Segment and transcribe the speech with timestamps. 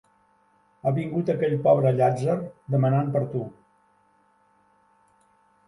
[0.87, 2.39] Ha vingut aquell pobre llàtzer
[2.77, 3.45] demanant per tu.